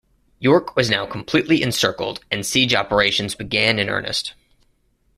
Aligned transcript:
York 0.39 0.75
was 0.75 0.89
now 0.89 1.05
completely 1.05 1.61
encircled 1.61 2.21
and 2.31 2.43
siege 2.43 2.73
operations 2.73 3.35
began 3.35 3.77
in 3.77 3.87
earnest. 3.87 4.33